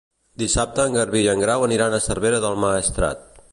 Dissabte 0.43 0.85
en 0.91 0.95
Garbí 0.99 1.21
i 1.27 1.29
en 1.35 1.43
Grau 1.45 1.67
aniran 1.67 1.97
a 1.97 2.01
Cervera 2.09 2.43
del 2.47 2.61
Maestrat. 2.67 3.25